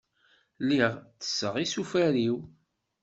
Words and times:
Lliɣ 0.63 0.93
tesseɣ 1.19 1.55
isufar-iw. 1.63 2.37